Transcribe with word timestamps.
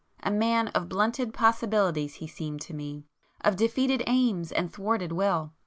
A 0.23 0.31
man 0.31 0.69
of 0.69 0.89
blunted 0.89 1.31
possibilities 1.31 2.15
he 2.15 2.25
seemed 2.25 2.59
to 2.61 2.73
me,—of 2.73 3.55
defeated 3.55 4.01
aims, 4.07 4.51
and 4.51 4.73
thwarted 4.73 5.11
will. 5.11 5.53